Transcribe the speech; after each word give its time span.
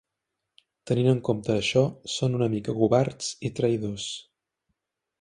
Tenint 0.91 1.09
en 1.11 1.19
compte 1.27 1.53
això, 1.57 1.85
són 2.15 2.39
una 2.39 2.49
mica 2.57 2.77
covards 2.81 3.31
i 3.51 3.53
traïdors. 3.61 4.11